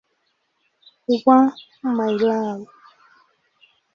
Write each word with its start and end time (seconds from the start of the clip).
wa 1.25 1.39
"My 1.95 2.11
Love". 2.27 2.65